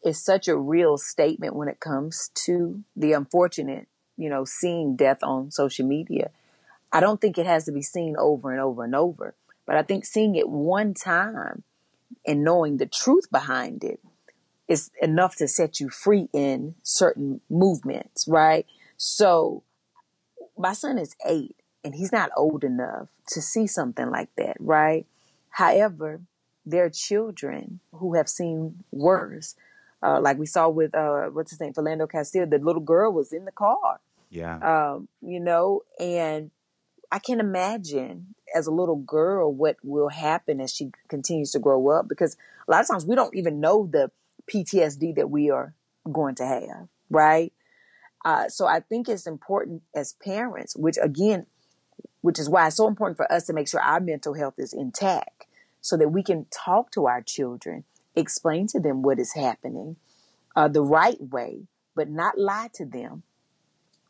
[0.04, 5.18] is such a real statement when it comes to the unfortunate, you know, seeing death
[5.22, 6.30] on social media.
[6.92, 9.34] I don't think it has to be seen over and over and over,
[9.66, 11.62] but I think seeing it one time
[12.26, 14.00] and knowing the truth behind it
[14.68, 18.66] is enough to set you free in certain movements, right?
[18.96, 19.62] So
[20.56, 25.06] my son is eight and he's not old enough to see something like that, right?
[25.50, 26.22] However,
[26.64, 29.54] there are children who have seen worse
[30.04, 32.46] uh, like we saw with uh, what's his name, Philando Castile.
[32.46, 34.00] The little girl was in the car.
[34.28, 34.58] Yeah.
[34.58, 36.50] Um, you know, and
[37.10, 41.88] I can imagine as a little girl what will happen as she continues to grow
[41.88, 42.36] up because
[42.68, 44.10] a lot of times we don't even know the
[44.52, 45.74] PTSD that we are
[46.10, 47.52] going to have, right?
[48.24, 51.46] Uh, so I think it's important as parents, which again,
[52.22, 54.72] which is why it's so important for us to make sure our mental health is
[54.72, 55.46] intact
[55.80, 57.84] so that we can talk to our children
[58.16, 59.96] explain to them what is happening
[60.56, 63.24] uh, the right way, but not lie to them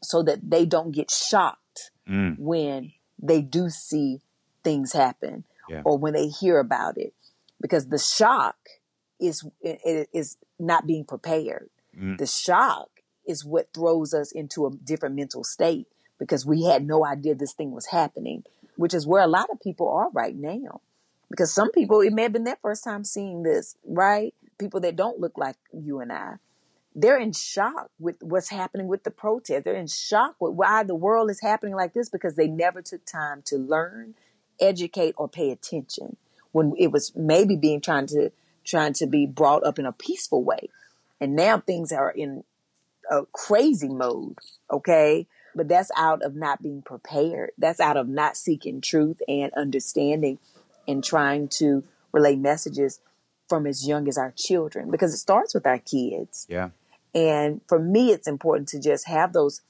[0.03, 2.39] so that they don't get shocked Mm.
[2.39, 4.21] when they do see
[4.63, 5.81] things happen Yeah.
[5.87, 7.15] or when they hear about it.
[7.63, 8.57] Because the shock
[9.21, 11.71] is is not being prepared.
[11.99, 12.19] Mm.
[12.19, 12.89] The shock
[13.27, 15.87] is what throws us into a different mental state
[16.19, 18.45] because we had no idea this thing was happening,
[18.77, 20.81] which is where a lot of people are right now
[21.35, 24.95] because some people it may have been their first time seeing this right people that
[24.97, 26.35] don't look like you and i
[26.95, 30.95] they're in shock with what's happening with the protest they're in shock with why the
[30.95, 34.15] world is happening like this because they never took time to learn
[34.61, 36.17] educate or pay attention
[36.53, 38.31] when it was maybe being trying to
[38.65, 40.69] trying to be brought up in a peaceful way
[41.21, 42.45] and now things are in
[43.11, 44.37] a crazy mode
[44.71, 49.53] okay but that's out of not being prepared that's out of not seeking truth and
[49.55, 50.39] understanding
[50.87, 53.01] and trying to relay messages
[53.49, 56.47] from as young as our children because it starts with our kids.
[56.49, 56.71] Yeah.
[57.15, 59.61] And for me, it's important to just have those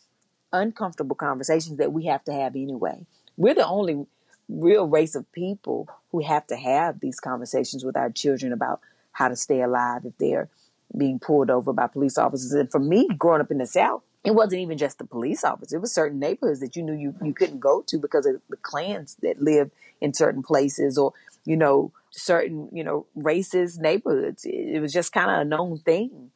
[0.52, 3.06] uncomfortable conversations that we have to have anyway.
[3.36, 4.06] We're the only
[4.48, 9.26] real race of people who have to have these conversations with our children about how
[9.26, 10.48] to stay alive if they're
[10.96, 12.52] being pulled over by police officers.
[12.52, 15.72] And for me, growing up in the South, it wasn't even just the police officers.
[15.72, 18.56] It was certain neighborhoods that you knew you, you couldn't go to because of the
[18.56, 24.44] Klans that lived in certain places or, you know, certain, you know, racist neighborhoods.
[24.44, 26.30] It, it was just kind of a known thing.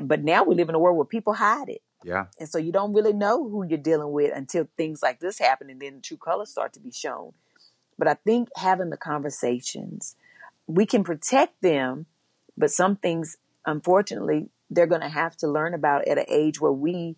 [0.00, 1.82] But now we live in a world where people hide it.
[2.04, 2.26] Yeah.
[2.38, 5.70] And so you don't really know who you're dealing with until things like this happen
[5.70, 7.32] and then the true colors start to be shown.
[7.98, 10.16] But I think having the conversations,
[10.66, 12.06] we can protect them,
[12.56, 16.72] but some things, unfortunately, they're going to have to learn about at an age where
[16.72, 17.16] we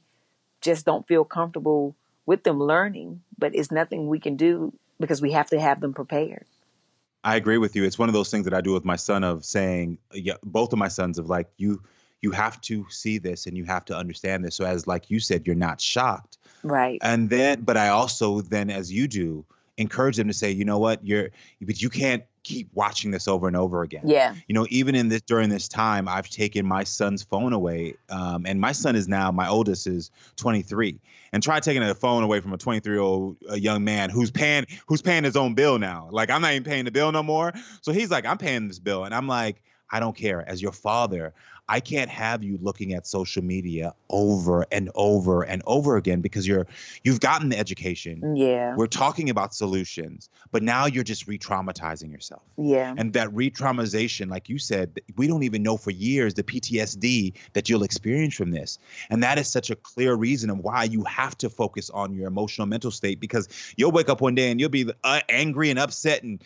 [0.61, 1.95] just don't feel comfortable
[2.27, 3.23] with them learning.
[3.39, 6.47] But it's nothing we can do because we have to have them prepared.
[7.23, 7.85] I agree with you.
[7.85, 10.73] It's one of those things that I do with my son of saying, yeah, both
[10.73, 11.83] of my sons of like you
[12.21, 14.55] you have to see this and you have to understand this.
[14.55, 16.39] So as like you said, you're not shocked.
[16.63, 16.99] Right.
[17.03, 19.45] And then but I also then as you do
[19.77, 23.49] encourage them to say, you know what, you're but you can't keep watching this over
[23.49, 24.03] and over again.
[24.05, 24.35] Yeah.
[24.47, 28.47] You know, even in this during this time, I've taken my son's phone away, um,
[28.47, 31.01] and my son is now my oldest is 23,
[31.33, 34.67] and try taking a phone away from a 23 year old young man who's paying
[34.87, 36.09] who's paying his own bill now.
[36.13, 37.53] Like I'm not even paying the bill no more.
[37.83, 39.63] So he's like, I'm paying this bill, and I'm like.
[39.91, 40.49] I don't care.
[40.49, 41.35] As your father,
[41.69, 46.47] I can't have you looking at social media over and over and over again because
[46.47, 46.67] you're
[47.05, 48.37] you've gotten the education.
[48.37, 48.77] Yeah.
[48.77, 52.43] We're talking about solutions, but now you're just re-traumatizing yourself.
[52.59, 52.95] Yeah.
[52.97, 57.71] And that re-traumatization, like you said, we don't even know for years the PTSD that
[57.71, 58.79] you'll experience from this.
[59.09, 62.29] And that is such a clear reason of why you have to focus on your
[62.29, 65.79] emotional mental state because you'll wake up one day and you'll be uh, angry and
[65.79, 66.43] upset and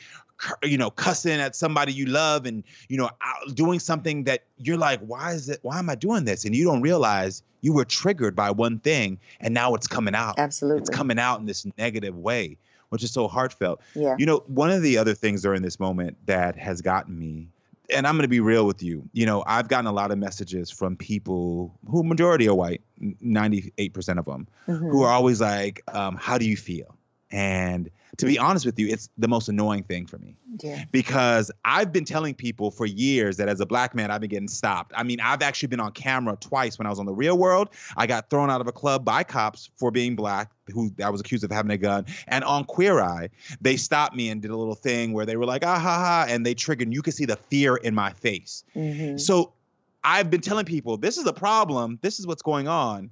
[0.62, 3.10] you know cussing at somebody you love and you know
[3.54, 6.44] doing something that you're like why is it why am i doing this?
[6.44, 10.38] And you don't realize you were triggered by one thing and now it's coming out.
[10.38, 10.82] Absolutely.
[10.82, 12.56] it's coming out in this negative way
[12.90, 13.82] which is so heartfelt.
[13.94, 14.16] Yeah.
[14.18, 17.48] You know one of the other things during this moment that has gotten me
[17.90, 20.18] and i'm going to be real with you you know i've gotten a lot of
[20.18, 24.88] messages from people who majority are white 98% of them mm-hmm.
[24.88, 26.97] who are always like um, how do you feel
[27.30, 30.34] and to be honest with you, it's the most annoying thing for me.
[30.60, 30.84] Yeah.
[30.90, 34.48] Because I've been telling people for years that as a black man, I've been getting
[34.48, 34.92] stopped.
[34.96, 37.68] I mean, I've actually been on camera twice when I was on the real world.
[37.96, 41.20] I got thrown out of a club by cops for being black, who I was
[41.20, 42.06] accused of having a gun.
[42.26, 43.28] And on Queer Eye,
[43.60, 46.26] they stopped me and did a little thing where they were like, ah ha ha,
[46.28, 48.64] and they triggered, and you could see the fear in my face.
[48.74, 49.18] Mm-hmm.
[49.18, 49.52] So
[50.02, 53.10] I've been telling people, this is a problem, this is what's going on.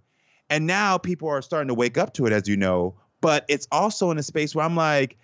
[0.48, 3.66] And now people are starting to wake up to it, as you know but it's
[3.72, 5.16] also in a space where I'm like,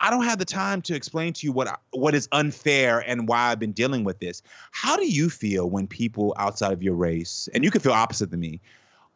[0.00, 3.50] I don't have the time to explain to you what what is unfair and why
[3.50, 4.42] I've been dealing with this.
[4.70, 8.30] How do you feel when people outside of your race, and you can feel opposite
[8.30, 8.60] than me,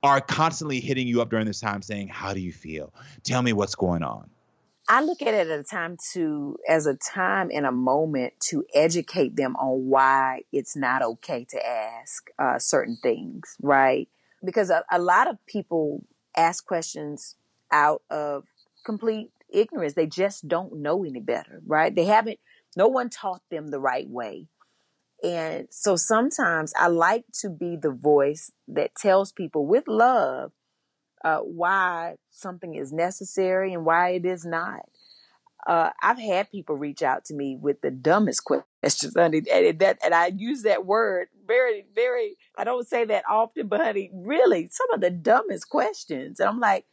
[0.02, 2.92] are constantly hitting you up during this time saying, "How do you feel?
[3.22, 4.30] Tell me what's going on."
[4.88, 8.64] I look at it as a time to as a time and a moment to
[8.74, 14.08] educate them on why it's not okay to ask uh, certain things, right?
[14.44, 16.04] Because a, a lot of people
[16.36, 17.36] ask questions
[17.72, 18.44] out of
[18.84, 19.94] complete ignorance.
[19.94, 21.94] They just don't know any better, right?
[21.94, 22.38] They haven't,
[22.76, 24.46] no one taught them the right way.
[25.22, 30.52] And so sometimes I like to be the voice that tells people with love
[31.24, 34.80] uh, why something is necessary and why it is not.
[35.64, 38.44] Uh, I've had people reach out to me with the dumbest
[38.82, 42.36] questions, honey, and that, and I use that word very, very.
[42.58, 46.58] I don't say that often, but honey, really, some of the dumbest questions, and I'm
[46.58, 46.86] like,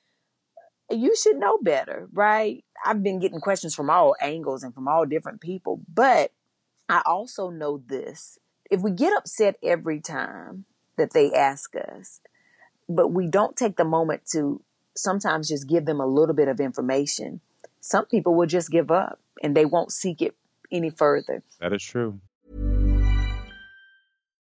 [0.91, 2.63] you should know better, right?
[2.85, 6.31] I've been getting questions from all angles and from all different people, but
[6.87, 8.39] I also know this.
[8.69, 10.65] If we get upset every time
[10.97, 12.21] that they ask us,
[12.87, 14.61] but we don't take the moment to
[14.95, 17.41] sometimes just give them a little bit of information,
[17.79, 20.35] some people will just give up and they won't seek it
[20.71, 21.43] any further.
[21.59, 22.19] That is true.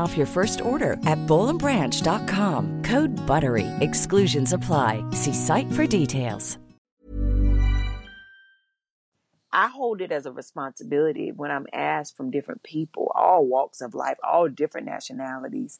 [0.00, 2.82] off your first order at bowlandbranch.com.
[2.82, 3.68] Code BUTTERY.
[3.80, 5.08] Exclusions apply.
[5.12, 6.58] See site for details.
[9.54, 13.94] I hold it as a responsibility when I'm asked from different people, all walks of
[13.94, 15.78] life, all different nationalities.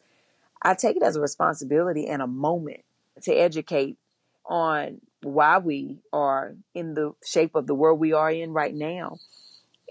[0.63, 2.83] I take it as a responsibility and a moment
[3.23, 3.99] to educate
[4.47, 9.17] on why we are in the shape of the world we are in right now.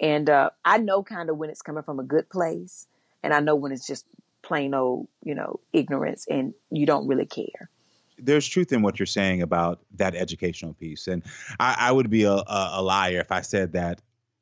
[0.02, 2.88] And uh, I know kind of when it's coming from a good place,
[3.24, 4.06] and I know when it's just
[4.42, 7.70] plain old, you know, ignorance and you don't really care.
[8.18, 11.08] There's truth in what you're saying about that educational piece.
[11.08, 11.24] And
[11.60, 14.02] I, I would be a, a, a liar if I said that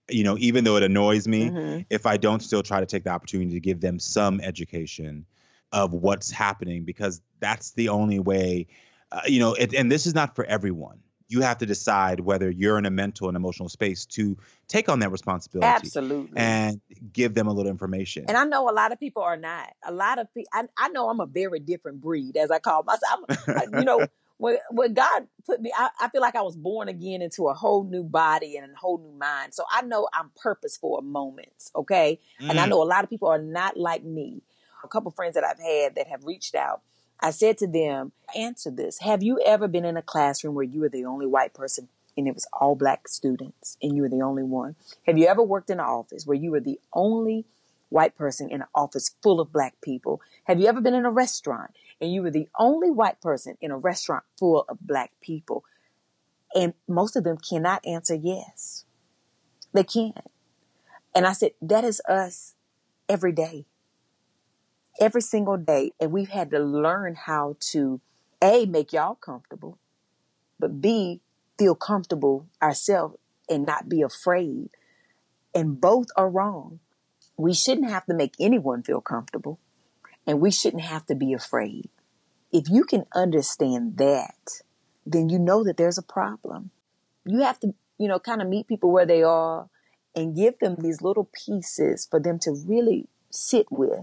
[0.10, 1.86] you know, even though it annoys me, Mhm.
[1.90, 5.26] if I don't still try to take the opportunity to give them some education
[5.72, 8.68] of what's happening, because that's the only way,
[9.12, 11.00] uh, you know, it, and this is not for everyone.
[11.32, 15.00] You have to decide whether you're in a mental and emotional space to take on
[15.00, 16.38] that responsibility Absolutely.
[16.38, 16.82] and
[17.14, 18.26] give them a little information.
[18.28, 19.70] And I know a lot of people are not.
[19.86, 22.84] A lot of people, I, I know I'm a very different breed, as I call
[22.84, 23.22] myself.
[23.56, 24.08] I'm, you know,
[24.40, 27.54] when, when God put me, I, I feel like I was born again into a
[27.54, 29.54] whole new body and a whole new mind.
[29.54, 32.20] So I know I'm purposeful at moments, okay?
[32.50, 32.70] And I Mm.
[32.72, 34.44] know a lot of people are not like me.
[34.84, 36.82] A couple friends that I've had that have reached out,
[37.22, 39.00] I said to them, answer this.
[39.00, 42.28] Have you ever been in a classroom where you were the only white person and
[42.28, 44.76] it was all black students and you were the only one?
[45.06, 47.46] Have you ever worked in an office where you were the only
[47.90, 50.22] white person in an office full of black people?
[50.46, 53.70] Have you ever been in a restaurant and you were the only white person in
[53.70, 55.64] a restaurant full of black people?
[56.56, 58.86] And most of them cannot answer yes.
[59.74, 60.32] They can't.
[61.14, 62.56] And I said, that is us
[63.08, 63.66] every day.
[65.02, 65.92] Every single day.
[66.00, 68.00] And we've had to learn how to
[68.42, 69.80] A, make y'all comfortable,
[70.60, 71.22] but B,
[71.58, 73.18] feel comfortable ourselves
[73.50, 74.70] and not be afraid.
[75.56, 76.80] And both are wrong.
[77.36, 79.60] We shouldn't have to make anyone feel comfortable,
[80.28, 81.90] and we shouldn't have to be afraid.
[82.52, 84.62] If you can understand that,
[85.06, 86.70] then you know that there's a problem.
[87.26, 89.68] You have to, you know, kind of meet people where they are
[90.16, 94.02] and give them these little pieces for them to really sit with.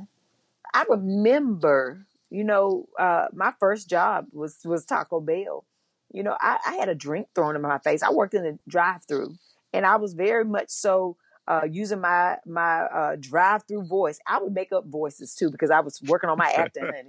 [0.74, 5.64] I remember, you know, uh, my first job was was Taco Bell.
[6.12, 8.02] You know, I, I had a drink thrown in my face.
[8.02, 9.34] I worked in the drive-through,
[9.72, 11.16] and I was very much so
[11.46, 14.18] uh, using my my uh, drive-through voice.
[14.26, 16.84] I would make up voices too because I was working on my acting.
[16.84, 17.08] honey.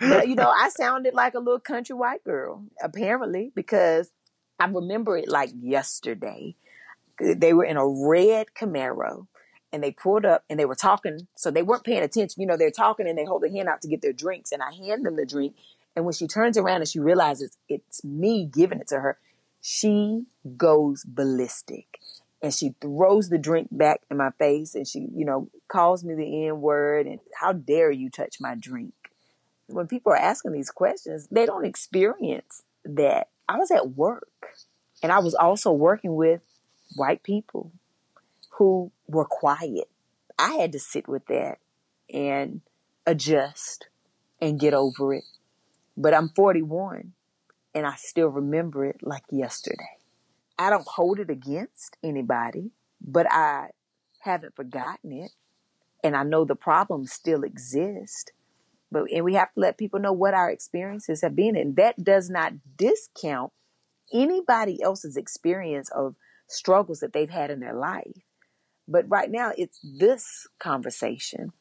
[0.00, 4.10] But you know, I sounded like a little country white girl apparently because
[4.58, 6.54] I remember it like yesterday.
[7.20, 9.26] They were in a red Camaro
[9.72, 11.28] and they pulled up and they were talking.
[11.36, 12.40] So they weren't paying attention.
[12.40, 14.52] You know, they're talking and they hold their hand out to get their drinks.
[14.52, 15.54] And I hand them the drink.
[15.94, 19.18] And when she turns around and she realizes it's me giving it to her,
[19.60, 20.24] she
[20.56, 21.98] goes ballistic
[22.40, 26.14] and she throws the drink back in my face and she, you know, calls me
[26.14, 28.94] the N word and how dare you touch my drink.
[29.66, 33.28] When people are asking these questions, they don't experience that.
[33.48, 34.28] I was at work
[35.02, 36.42] and I was also working with
[36.96, 37.72] white people
[38.58, 39.88] who were quiet.
[40.38, 41.58] I had to sit with that
[42.12, 42.60] and
[43.06, 43.88] adjust
[44.40, 45.24] and get over it.
[45.96, 47.12] But I'm 41
[47.74, 49.96] and I still remember it like yesterday.
[50.58, 53.68] I don't hold it against anybody, but I
[54.20, 55.30] haven't forgotten it.
[56.02, 58.32] And I know the problems still exist.
[58.90, 61.56] But and we have to let people know what our experiences have been.
[61.56, 63.52] And that does not discount
[64.12, 66.16] anybody else's experience of
[66.48, 68.24] struggles that they've had in their life.
[68.88, 71.52] But right now it's this conversation.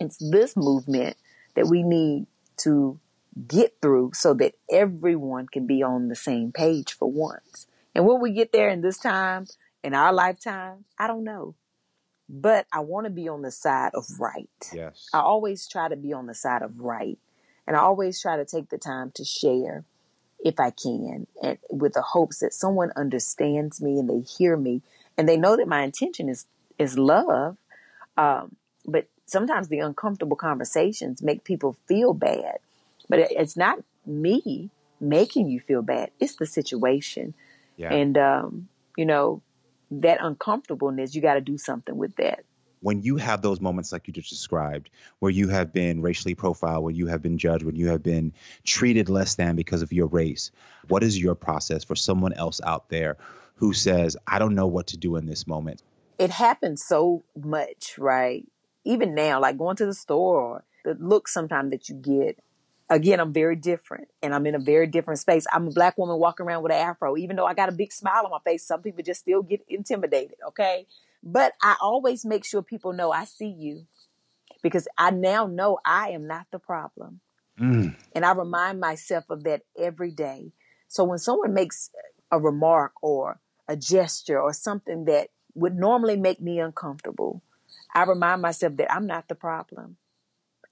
[0.00, 1.16] It's this movement
[1.54, 2.26] that we need
[2.58, 2.98] to
[3.46, 7.66] get through so that everyone can be on the same page for once.
[7.94, 9.46] And will we get there in this time,
[9.84, 10.84] in our lifetime?
[10.98, 11.54] I don't know.
[12.28, 14.48] But I want to be on the side of right.
[14.72, 15.08] Yes.
[15.12, 17.18] I always try to be on the side of right.
[17.66, 19.84] And I always try to take the time to share
[20.40, 24.82] if I can, and with the hopes that someone understands me and they hear me
[25.18, 26.46] and they know that my intention is
[26.78, 27.56] is love.
[28.16, 28.56] Um,
[28.86, 32.58] but sometimes the uncomfortable conversations make people feel bad.
[33.08, 37.34] But it, it's not me making you feel bad; it's the situation.
[37.76, 37.92] Yeah.
[37.92, 39.42] And um, you know
[39.90, 42.44] that uncomfortableness, you got to do something with that.
[42.80, 46.84] when you have those moments like you just described, where you have been racially profiled,
[46.84, 48.32] where you have been judged, when you have been
[48.64, 50.50] treated less than because of your race,
[50.88, 53.16] what is your process for someone else out there
[53.58, 55.82] who says, I don't know what to do in this moment?
[56.18, 58.46] it happens so much, right?
[58.84, 62.42] Even now, like going to the store or the look sometimes that you get.
[62.90, 65.46] Again, I'm very different and I'm in a very different space.
[65.52, 67.16] I'm a black woman walking around with an afro.
[67.16, 69.60] Even though I got a big smile on my face, some people just still get
[69.68, 70.86] intimidated, okay?
[71.22, 73.86] But I always make sure people know I see you
[74.62, 77.20] because I now know I am not the problem.
[77.60, 77.94] Mm.
[78.14, 80.52] And I remind myself of that every day.
[80.88, 81.90] So when someone makes
[82.30, 83.38] a remark or
[83.68, 87.42] a gesture or something that would normally make me uncomfortable,
[87.94, 89.96] I remind myself that I'm not the problem.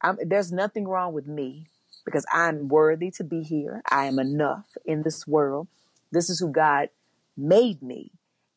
[0.01, 1.67] I'm, there's nothing wrong with me
[2.05, 3.83] because I'm worthy to be here.
[3.91, 5.69] I am enough in this world.
[6.13, 6.91] This is who God
[7.37, 8.13] made me.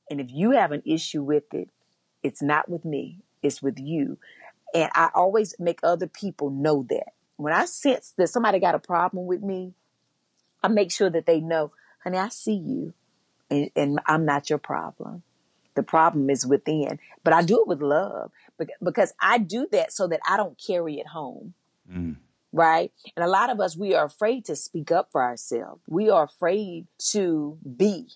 [0.10, 1.70] And if you have an issue with it,
[2.24, 4.18] it's not with me, it's with you.
[4.74, 7.14] And I always make other people know that.
[7.38, 9.74] When I sense that somebody got a problem with me,
[10.62, 11.72] I make sure that they know,
[12.04, 12.94] honey, I see you
[13.50, 15.24] and, and I'm not your problem.
[15.76, 17.00] The problem is within.
[17.24, 18.32] But I do it with love
[18.84, 21.54] because I do that so that I don't carry it home.
[21.92, 22.18] Mm.
[22.52, 22.92] Right.
[23.16, 25.82] And a lot of us, we are afraid to speak up for ourselves.
[25.88, 28.08] We are afraid to be.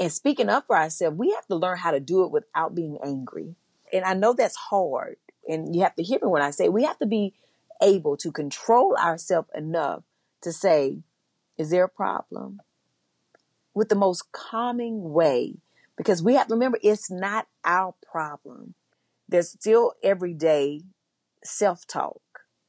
[0.00, 2.98] And speaking up for ourselves, we have to learn how to do it without being
[3.04, 3.56] angry.
[3.92, 5.16] And I know that's hard.
[5.48, 7.34] And you have to hear me when I say we have to be
[7.82, 10.04] able to control ourselves enough
[10.42, 11.02] to say,
[11.58, 12.60] is there a problem?
[13.74, 15.56] With the most calming way,
[15.96, 18.74] because we have to remember it's not our problem.
[19.28, 20.82] There's still everyday
[21.44, 22.20] self talk.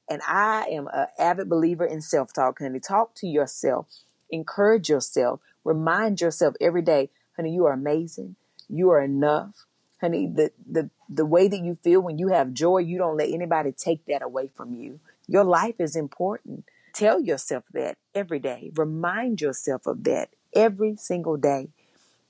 [0.09, 2.79] And I am an avid believer in self talk, honey.
[2.79, 3.87] Talk to yourself,
[4.29, 8.35] encourage yourself, remind yourself every day, honey, you are amazing.
[8.69, 9.65] You are enough.
[10.01, 13.29] Honey, the, the, the way that you feel when you have joy, you don't let
[13.29, 14.99] anybody take that away from you.
[15.27, 16.65] Your life is important.
[16.93, 18.71] Tell yourself that every day.
[18.75, 21.69] Remind yourself of that every single day.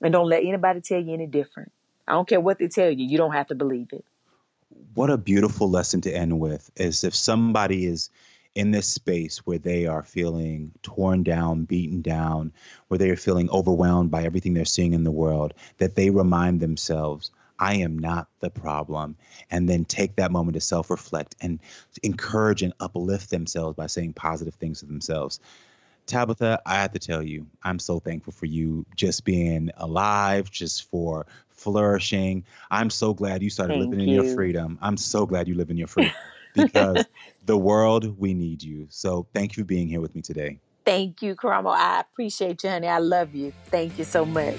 [0.02, 1.72] And don't let anybody tell you any different.
[2.08, 4.04] I don't care what they tell you, you don't have to believe it.
[4.94, 8.10] What a beautiful lesson to end with is if somebody is
[8.54, 12.52] in this space where they are feeling torn down, beaten down,
[12.88, 16.60] where they are feeling overwhelmed by everything they're seeing in the world, that they remind
[16.60, 19.16] themselves I am not the problem.
[19.50, 21.60] And then take that moment to self reflect and
[22.02, 25.40] encourage and uplift themselves by saying positive things to themselves.
[26.06, 30.90] Tabitha, I have to tell you, I'm so thankful for you just being alive, just
[30.90, 32.44] for flourishing.
[32.70, 34.08] I'm so glad you started Thank living you.
[34.08, 34.78] in your freedom.
[34.82, 36.12] I'm so glad you live in your freedom
[36.52, 37.06] because
[37.46, 38.86] the world, we need you.
[38.90, 40.58] So thank you for being here with me today.
[40.84, 41.74] Thank you, Karamo.
[41.74, 42.88] I appreciate you, honey.
[42.88, 43.52] I love you.
[43.70, 44.58] Thank you so much.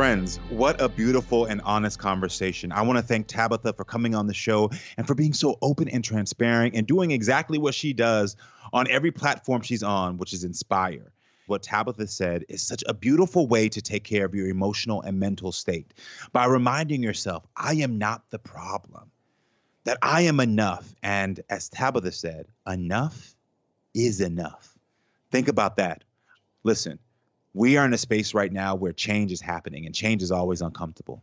[0.00, 2.72] Friends, what a beautiful and honest conversation.
[2.72, 5.90] I want to thank Tabitha for coming on the show and for being so open
[5.90, 8.34] and transparent and doing exactly what she does
[8.72, 11.12] on every platform she's on, which is inspire.
[11.48, 15.20] What Tabitha said is such a beautiful way to take care of your emotional and
[15.20, 15.92] mental state
[16.32, 19.10] by reminding yourself, I am not the problem,
[19.84, 20.94] that I am enough.
[21.02, 23.36] And as Tabitha said, enough
[23.92, 24.78] is enough.
[25.30, 26.04] Think about that.
[26.64, 26.98] Listen,
[27.54, 30.60] we are in a space right now where change is happening and change is always
[30.60, 31.22] uncomfortable.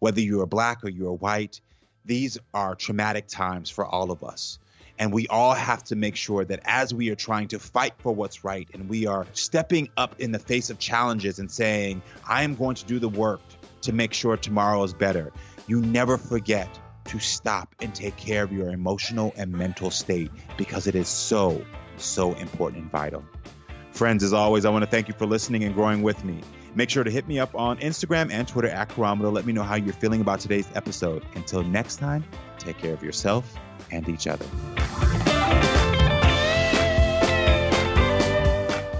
[0.00, 1.60] Whether you're black or you're white,
[2.04, 4.58] these are traumatic times for all of us.
[4.98, 8.14] And we all have to make sure that as we are trying to fight for
[8.14, 12.42] what's right and we are stepping up in the face of challenges and saying, I
[12.42, 13.40] am going to do the work
[13.82, 15.32] to make sure tomorrow is better,
[15.66, 16.68] you never forget
[17.06, 21.64] to stop and take care of your emotional and mental state because it is so,
[21.96, 23.24] so important and vital.
[23.92, 26.40] Friends, as always, I want to thank you for listening and growing with me.
[26.74, 29.30] Make sure to hit me up on Instagram and Twitter at Karamo.
[29.30, 31.22] Let me know how you're feeling about today's episode.
[31.34, 32.24] Until next time,
[32.58, 33.54] take care of yourself
[33.90, 34.46] and each other.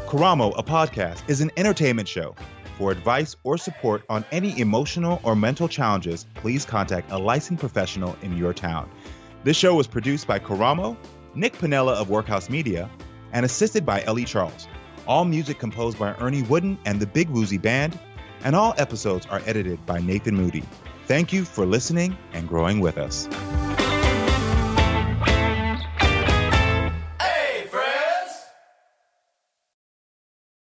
[0.07, 2.37] Karamo, a podcast, is an entertainment show.
[2.77, 8.15] For advice or support on any emotional or mental challenges, please contact a licensed professional
[8.21, 8.91] in your town.
[9.43, 10.99] This show was produced by Karamo,
[11.35, 12.91] Nick Pinella of Workhouse Media,
[13.33, 14.69] and assisted by Ellie Charles.
[15.07, 17.99] All music composed by Ernie Wooden and the Big Woozy Band,
[18.45, 20.63] and all episodes are edited by Nathan Moody.
[21.07, 23.29] Thank you for listening and growing with us.